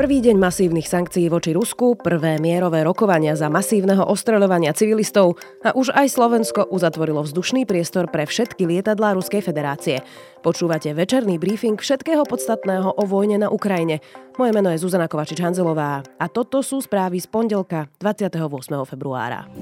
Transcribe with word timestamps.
Prvý 0.00 0.24
deň 0.24 0.40
masívnych 0.40 0.88
sankcií 0.88 1.28
voči 1.28 1.52
Rusku, 1.52 1.92
prvé 1.92 2.40
mierové 2.40 2.80
rokovania 2.88 3.36
za 3.36 3.52
masívneho 3.52 4.08
ostreľovania 4.08 4.72
civilistov 4.72 5.36
a 5.60 5.76
už 5.76 5.92
aj 5.92 6.16
Slovensko 6.16 6.72
uzatvorilo 6.72 7.20
vzdušný 7.20 7.68
priestor 7.68 8.08
pre 8.08 8.24
všetky 8.24 8.64
lietadlá 8.64 9.12
Ruskej 9.12 9.44
federácie. 9.44 10.00
Počúvate 10.40 10.96
večerný 10.96 11.36
briefing 11.36 11.76
všetkého 11.76 12.24
podstatného 12.24 12.96
o 12.96 13.04
vojne 13.04 13.44
na 13.44 13.52
Ukrajine. 13.52 14.00
Moje 14.40 14.56
meno 14.56 14.72
je 14.72 14.80
Zuzana 14.80 15.04
Kovačič-Hanzelová 15.04 16.00
a 16.16 16.24
toto 16.32 16.64
sú 16.64 16.80
správy 16.80 17.20
z 17.20 17.28
pondelka 17.28 17.92
28. 18.00 18.40
februára. 18.88 19.52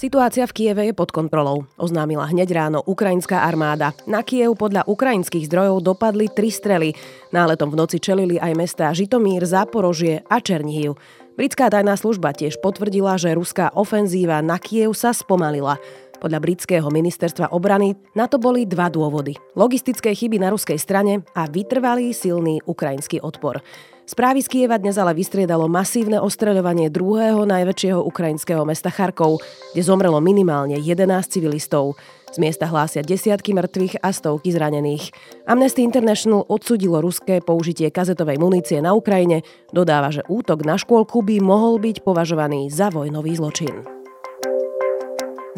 Situácia 0.00 0.48
v 0.48 0.56
Kieve 0.56 0.88
je 0.88 0.96
pod 0.96 1.12
kontrolou, 1.12 1.68
oznámila 1.76 2.24
hneď 2.24 2.56
ráno 2.56 2.80
ukrajinská 2.80 3.44
armáda. 3.44 3.92
Na 4.08 4.24
Kiev 4.24 4.56
podľa 4.56 4.88
ukrajinských 4.88 5.44
zdrojov 5.44 5.84
dopadli 5.84 6.32
tri 6.32 6.48
strely. 6.48 6.96
Náletom 7.36 7.68
v 7.68 7.76
noci 7.84 8.00
čelili 8.00 8.40
aj 8.40 8.56
mestá 8.56 8.96
Žitomír, 8.96 9.44
Záporožie 9.44 10.24
a 10.24 10.40
Černihiv. 10.40 10.96
Britská 11.36 11.68
tajná 11.68 12.00
služba 12.00 12.32
tiež 12.32 12.64
potvrdila, 12.64 13.20
že 13.20 13.36
ruská 13.36 13.76
ofenzíva 13.76 14.40
na 14.40 14.56
Kiev 14.56 14.96
sa 14.96 15.12
spomalila. 15.12 15.76
Podľa 16.20 16.38
britského 16.44 16.84
ministerstva 16.92 17.56
obrany 17.56 17.96
na 18.12 18.28
to 18.28 18.36
boli 18.36 18.68
dva 18.68 18.92
dôvody. 18.92 19.32
Logistické 19.56 20.12
chyby 20.12 20.36
na 20.36 20.52
ruskej 20.52 20.76
strane 20.76 21.24
a 21.32 21.48
vytrvalý 21.48 22.12
silný 22.12 22.60
ukrajinský 22.68 23.24
odpor. 23.24 23.64
Správy 24.04 24.42
z 24.42 24.50
Kieva 24.50 24.74
dnes 24.74 24.98
ale 24.98 25.14
vystriedalo 25.14 25.70
masívne 25.70 26.18
ostreľovanie 26.18 26.90
druhého 26.90 27.46
najväčšieho 27.46 28.02
ukrajinského 28.04 28.66
mesta 28.66 28.90
Charkov, 28.90 29.38
kde 29.70 29.86
zomrelo 29.86 30.18
minimálne 30.18 30.82
11 30.82 31.08
civilistov. 31.30 31.94
Z 32.34 32.42
miesta 32.42 32.66
hlásia 32.66 33.06
desiatky 33.06 33.54
mŕtvych 33.54 34.02
a 34.02 34.10
stovky 34.10 34.50
zranených. 34.50 35.14
Amnesty 35.46 35.86
International 35.86 36.42
odsudilo 36.50 36.98
ruské 36.98 37.38
použitie 37.38 37.86
kazetovej 37.94 38.42
munície 38.42 38.82
na 38.82 38.98
Ukrajine, 38.98 39.46
dodáva, 39.70 40.10
že 40.10 40.26
útok 40.26 40.66
na 40.66 40.74
škôlku 40.74 41.22
by 41.22 41.38
mohol 41.38 41.78
byť 41.78 42.02
považovaný 42.02 42.66
za 42.66 42.90
vojnový 42.90 43.38
zločin. 43.38 43.99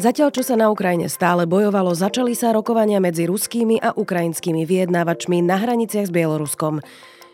Zatiaľ, 0.01 0.33
čo 0.33 0.41
sa 0.41 0.57
na 0.57 0.73
Ukrajine 0.73 1.05
stále 1.05 1.45
bojovalo, 1.45 1.93
začali 1.93 2.33
sa 2.33 2.49
rokovania 2.49 2.97
medzi 2.97 3.29
ruskými 3.29 3.77
a 3.77 3.93
ukrajinskými 3.93 4.65
vyjednávačmi 4.65 5.45
na 5.45 5.61
hraniciach 5.61 6.09
s 6.09 6.13
Bieloruskom. 6.13 6.81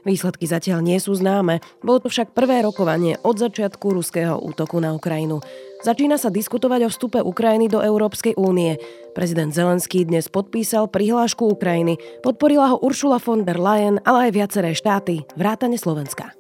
Výsledky 0.04 0.44
zatiaľ 0.48 0.84
nie 0.84 1.00
sú 1.00 1.16
známe, 1.16 1.64
bolo 1.84 2.04
to 2.04 2.08
však 2.12 2.36
prvé 2.36 2.64
rokovanie 2.64 3.20
od 3.24 3.40
začiatku 3.40 3.96
ruského 3.96 4.40
útoku 4.40 4.80
na 4.80 4.92
Ukrajinu. 4.96 5.44
Začína 5.84 6.20
sa 6.20 6.28
diskutovať 6.28 6.88
o 6.88 6.90
vstupe 6.92 7.20
Ukrajiny 7.24 7.72
do 7.72 7.80
Európskej 7.80 8.36
únie. 8.36 8.80
Prezident 9.16 9.52
Zelenský 9.52 10.08
dnes 10.08 10.28
podpísal 10.28 10.92
prihlášku 10.92 11.48
Ukrajiny. 11.52 12.00
Podporila 12.24 12.76
ho 12.76 12.78
Uršula 12.84 13.24
von 13.24 13.44
der 13.44 13.60
Leyen, 13.60 14.04
ale 14.04 14.32
aj 14.32 14.36
viaceré 14.36 14.72
štáty, 14.76 15.24
vrátane 15.40 15.80
Slovenska. 15.80 16.39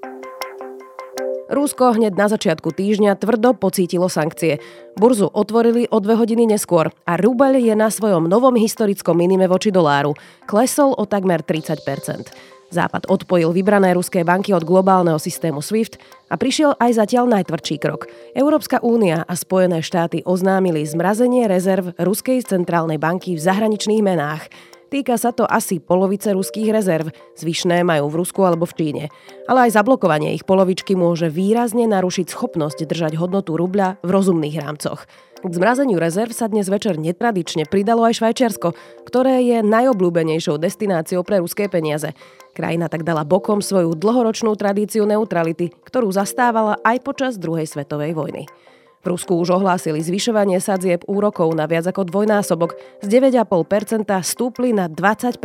Rusko 1.49 1.97
hneď 1.97 2.13
na 2.13 2.29
začiatku 2.29 2.69
týždňa 2.77 3.17
tvrdo 3.17 3.57
pocítilo 3.57 4.05
sankcie. 4.05 4.61
Burzu 4.93 5.33
otvorili 5.33 5.89
o 5.89 5.97
dve 5.97 6.13
hodiny 6.13 6.45
neskôr 6.45 6.93
a 7.09 7.17
rubel 7.17 7.57
je 7.57 7.73
na 7.73 7.89
svojom 7.89 8.29
novom 8.29 8.53
historickom 8.53 9.17
minime 9.17 9.49
voči 9.49 9.73
doláru. 9.73 10.13
Klesol 10.45 10.93
o 10.93 11.09
takmer 11.09 11.41
30% 11.41 12.29
Západ 12.69 13.09
odpojil 13.09 13.49
vybrané 13.49 13.97
ruské 13.97 14.21
banky 14.21 14.53
od 14.53 14.61
globálneho 14.61 15.17
systému 15.17 15.57
SWIFT 15.57 15.97
a 16.29 16.37
prišiel 16.37 16.77
aj 16.77 17.01
zatiaľ 17.01 17.25
najtvrdší 17.41 17.81
krok. 17.81 18.05
Európska 18.37 18.77
únia 18.85 19.25
a 19.25 19.33
Spojené 19.33 19.81
štáty 19.81 20.21
oznámili 20.21 20.85
zmrazenie 20.85 21.49
rezerv 21.49 21.97
Ruskej 21.97 22.45
centrálnej 22.45 23.01
banky 23.01 23.33
v 23.33 23.41
zahraničných 23.41 24.05
menách. 24.05 24.53
Týka 24.89 25.21
sa 25.21 25.29
to 25.29 25.45
asi 25.45 25.77
polovice 25.77 26.33
ruských 26.33 26.73
rezerv, 26.73 27.13
zvyšné 27.37 27.85
majú 27.85 28.09
v 28.09 28.25
Rusku 28.25 28.41
alebo 28.41 28.65
v 28.65 28.73
Číne. 28.73 29.05
Ale 29.45 29.69
aj 29.69 29.77
zablokovanie 29.77 30.33
ich 30.33 30.49
polovičky 30.49 30.97
môže 30.97 31.29
výrazne 31.29 31.85
narušiť 31.85 32.25
schopnosť 32.33 32.89
držať 32.89 33.13
hodnotu 33.21 33.53
rubľa 33.53 34.01
v 34.01 34.09
rozumných 34.09 34.57
rámcoch. 34.57 35.05
K 35.39 35.53
zmrazeniu 35.55 36.01
rezerv 36.01 36.35
sa 36.35 36.51
dnes 36.51 36.67
večer 36.67 36.99
netradične 36.99 37.63
pridalo 37.69 38.03
aj 38.03 38.19
Švajčiarsko, 38.19 38.75
ktoré 39.07 39.39
je 39.45 39.63
najobľúbenejšou 39.63 40.59
destináciou 40.59 41.23
pre 41.23 41.39
ruské 41.39 41.71
peniaze. 41.71 42.11
Krajina 42.51 42.91
tak 42.91 43.07
dala 43.07 43.23
bokom 43.23 43.63
svoju 43.63 43.95
dlhoročnú 43.95 44.51
tradíciu 44.59 45.07
neutrality, 45.07 45.71
ktorú 45.87 46.11
zastávala 46.11 46.81
aj 46.83 46.97
počas 47.05 47.39
druhej 47.39 47.69
svetovej 47.69 48.17
vojny. 48.17 48.51
V 48.99 49.05
Rusku 49.07 49.39
už 49.39 49.55
ohlásili 49.55 50.03
zvyšovanie 50.03 50.59
sadzieb 50.59 51.07
úrokov 51.07 51.55
na 51.55 51.71
viac 51.71 51.87
ako 51.87 52.03
dvojnásobok. 52.03 52.75
Z 52.99 53.07
9,5% 53.07 54.11
stúpli 54.27 54.75
na 54.75 54.91
20%. 54.91 55.39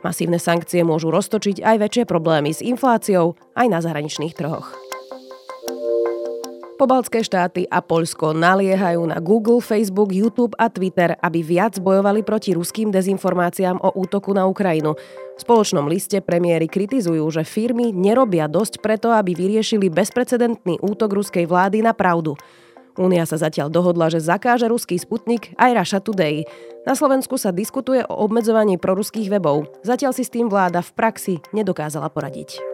Masívne 0.00 0.40
sankcie 0.40 0.80
môžu 0.80 1.12
roztočiť 1.12 1.60
aj 1.60 1.76
väčšie 1.76 2.04
problémy 2.08 2.56
s 2.56 2.64
infláciou 2.64 3.36
aj 3.52 3.66
na 3.68 3.78
zahraničných 3.84 4.32
trhoch. 4.32 4.91
Pobaltské 6.80 7.20
štáty 7.20 7.68
a 7.68 7.84
Poľsko 7.84 8.32
naliehajú 8.32 9.04
na 9.04 9.20
Google, 9.20 9.60
Facebook, 9.60 10.08
YouTube 10.10 10.56
a 10.56 10.72
Twitter, 10.72 11.14
aby 11.20 11.44
viac 11.44 11.76
bojovali 11.76 12.24
proti 12.24 12.56
ruským 12.56 12.88
dezinformáciám 12.88 13.76
o 13.76 13.92
útoku 13.92 14.32
na 14.32 14.48
Ukrajinu. 14.48 14.96
V 15.36 15.40
spoločnom 15.40 15.84
liste 15.84 16.18
premiéry 16.24 16.66
kritizujú, 16.66 17.28
že 17.28 17.44
firmy 17.44 17.92
nerobia 17.92 18.48
dosť 18.48 18.80
preto, 18.80 19.12
aby 19.12 19.36
vyriešili 19.36 19.92
bezprecedentný 19.92 20.80
útok 20.80 21.12
ruskej 21.12 21.44
vlády 21.44 21.84
na 21.84 21.92
pravdu. 21.92 22.40
Únia 22.96 23.24
sa 23.24 23.40
zatiaľ 23.40 23.72
dohodla, 23.72 24.12
že 24.12 24.20
zakáže 24.20 24.68
ruský 24.68 25.00
Sputnik 25.00 25.52
aj 25.56 25.76
Russia 25.76 26.00
Today. 26.00 26.44
Na 26.88 26.92
Slovensku 26.92 27.40
sa 27.40 27.52
diskutuje 27.52 28.04
o 28.04 28.28
obmedzovaní 28.28 28.76
proruských 28.76 29.32
webov. 29.32 29.68
Zatiaľ 29.84 30.12
si 30.12 30.24
s 30.24 30.32
tým 30.32 30.48
vláda 30.48 30.84
v 30.84 30.92
praxi 30.92 31.34
nedokázala 31.56 32.12
poradiť. 32.12 32.71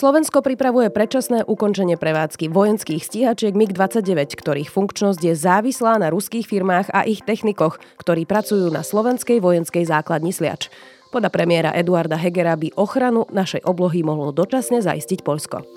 Slovensko 0.00 0.40
pripravuje 0.40 0.88
predčasné 0.88 1.44
ukončenie 1.44 2.00
prevádzky 2.00 2.48
vojenských 2.48 3.04
stíhačiek 3.04 3.52
MiG-29, 3.52 4.32
ktorých 4.32 4.72
funkčnosť 4.72 5.20
je 5.20 5.36
závislá 5.36 6.00
na 6.00 6.08
ruských 6.08 6.48
firmách 6.48 6.88
a 6.96 7.04
ich 7.04 7.20
technikoch, 7.20 7.76
ktorí 8.00 8.24
pracujú 8.24 8.72
na 8.72 8.80
slovenskej 8.80 9.44
vojenskej 9.44 9.84
základni 9.84 10.32
Sliač. 10.32 10.72
Podľa 11.12 11.28
premiéra 11.28 11.76
Eduarda 11.76 12.16
Hegera 12.16 12.56
by 12.56 12.72
ochranu 12.80 13.28
našej 13.28 13.60
oblohy 13.68 14.00
mohlo 14.00 14.32
dočasne 14.32 14.80
zaistiť 14.80 15.20
Poľsko. 15.20 15.68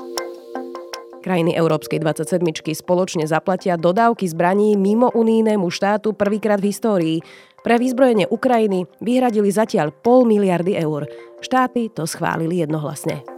Krajiny 1.20 1.52
Európskej 1.60 2.00
27 2.00 2.48
spoločne 2.80 3.28
zaplatia 3.28 3.76
dodávky 3.76 4.24
zbraní 4.32 4.80
mimo 4.80 5.12
unijnému 5.12 5.68
štátu 5.68 6.16
prvýkrát 6.16 6.64
v 6.64 6.72
histórii. 6.72 7.18
Pre 7.60 7.76
vyzbrojenie 7.76 8.32
Ukrajiny 8.32 8.88
vyhradili 9.04 9.52
zatiaľ 9.52 9.92
pol 9.92 10.24
miliardy 10.24 10.80
eur. 10.80 11.12
Štáty 11.44 11.92
to 11.92 12.08
schválili 12.08 12.64
jednohlasne. 12.64 13.33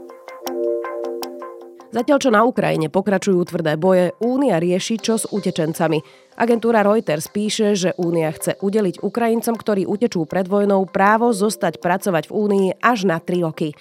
Zatiaľ 1.96 2.20
čo 2.20 2.28
na 2.28 2.44
Ukrajine 2.44 2.92
pokračujú 2.92 3.48
tvrdé 3.48 3.80
boje, 3.80 4.12
Únia 4.20 4.60
rieši 4.60 5.00
čo 5.00 5.16
s 5.16 5.32
utečencami. 5.32 6.04
Agentúra 6.36 6.84
Reuters 6.84 7.32
píše, 7.32 7.72
že 7.72 7.96
Únia 7.96 8.36
chce 8.36 8.60
udeliť 8.60 9.00
Ukrajincom, 9.00 9.56
ktorí 9.56 9.88
utečú 9.88 10.28
pred 10.28 10.44
vojnou, 10.44 10.92
právo 10.92 11.32
zostať 11.32 11.80
pracovať 11.80 12.28
v 12.28 12.36
Únii 12.36 12.68
až 12.84 13.08
na 13.08 13.24
3 13.24 13.48
roky. 13.48 13.72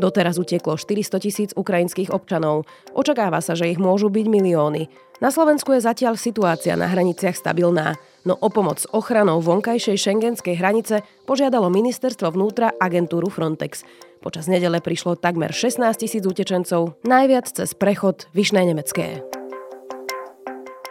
Doteraz 0.00 0.40
utieklo 0.40 0.80
400 0.80 1.20
tisíc 1.20 1.50
ukrajinských 1.52 2.08
občanov. 2.08 2.64
Očakáva 2.96 3.44
sa, 3.44 3.52
že 3.52 3.68
ich 3.68 3.76
môžu 3.76 4.08
byť 4.08 4.26
milióny. 4.32 4.88
Na 5.20 5.28
Slovensku 5.28 5.76
je 5.76 5.84
zatiaľ 5.84 6.16
situácia 6.16 6.72
na 6.72 6.88
hraniciach 6.88 7.36
stabilná, 7.36 8.00
no 8.24 8.32
o 8.40 8.48
pomoc 8.48 8.80
s 8.80 8.88
ochranou 8.96 9.44
vonkajšej 9.44 10.08
šengenskej 10.08 10.56
hranice 10.56 11.04
požiadalo 11.28 11.68
ministerstvo 11.68 12.32
vnútra 12.32 12.72
agentúru 12.80 13.28
Frontex. 13.28 13.84
Počas 14.18 14.50
nedele 14.50 14.82
prišlo 14.82 15.14
takmer 15.14 15.54
16 15.54 15.78
tisíc 15.94 16.26
utečencov, 16.26 16.98
najviac 17.06 17.46
cez 17.46 17.70
prechod 17.70 18.26
Vyšné 18.34 18.66
Nemecké. 18.66 19.22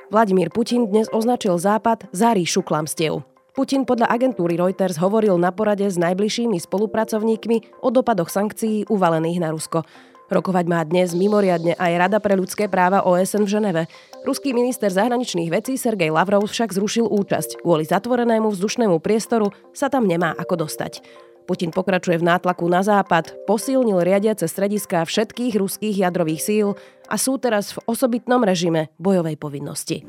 Vladimír 0.07 0.47
Putin 0.47 0.87
dnes 0.87 1.11
označil 1.11 1.59
Západ 1.59 2.07
za 2.15 2.31
ríšu 2.31 2.63
klamstiev. 2.63 3.27
Putin 3.51 3.83
podľa 3.83 4.07
agentúry 4.07 4.55
Reuters 4.55 4.95
hovoril 4.95 5.35
na 5.35 5.51
porade 5.51 5.83
s 5.83 5.99
najbližšími 5.99 6.55
spolupracovníkmi 6.55 7.83
o 7.83 7.91
dopadoch 7.91 8.31
sankcií 8.31 8.87
uvalených 8.87 9.43
na 9.43 9.51
Rusko. 9.51 9.83
Rokovať 10.27 10.65
má 10.67 10.83
dnes 10.87 11.11
mimoriadne 11.11 11.75
aj 11.75 11.91
Rada 11.99 12.19
pre 12.23 12.35
ľudské 12.35 12.67
práva 12.71 13.03
OSN 13.03 13.47
v 13.47 13.51
Ženeve. 13.59 13.83
Ruský 14.23 14.51
minister 14.51 14.91
zahraničných 14.91 15.51
vecí 15.51 15.79
Sergej 15.79 16.11
Lavrov 16.11 16.47
však 16.47 16.75
zrušil 16.75 17.07
účasť. 17.07 17.63
Kvôli 17.63 17.87
zatvorenému 17.87 18.51
vzdušnému 18.51 18.99
priestoru 18.99 19.51
sa 19.71 19.87
tam 19.91 20.03
nemá 20.03 20.35
ako 20.35 20.67
dostať. 20.67 20.99
Putin 21.47 21.71
pokračuje 21.71 22.19
v 22.19 22.27
nátlaku 22.27 22.67
na 22.67 22.83
západ, 22.83 23.47
posilnil 23.47 24.03
riadiace 24.03 24.51
strediská 24.51 25.07
všetkých 25.07 25.55
ruských 25.55 25.95
jadrových 26.03 26.43
síl 26.43 26.67
a 27.07 27.15
sú 27.15 27.39
teraz 27.39 27.71
v 27.71 27.79
osobitnom 27.87 28.43
režime 28.43 28.91
bojovej 28.99 29.39
povinnosti. 29.39 30.03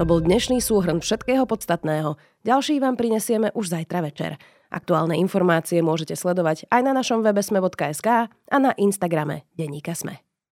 To 0.00 0.08
bol 0.08 0.24
dnešný 0.24 0.64
súhrn 0.64 1.04
všetkého 1.04 1.44
podstatného. 1.44 2.16
Ďalší 2.40 2.80
vám 2.80 2.96
prinesieme 2.96 3.52
už 3.52 3.68
zajtra 3.68 4.00
večer. 4.00 4.40
Aktuálne 4.72 5.20
informácie 5.20 5.84
môžete 5.84 6.16
sledovať 6.16 6.64
aj 6.72 6.80
na 6.80 6.96
našom 6.96 7.20
webe 7.20 7.44
sme.sk 7.44 8.32
a 8.32 8.56
na 8.56 8.72
Instagrame 8.80 9.44
Deníka 9.60 9.92
Sme. 9.92 10.29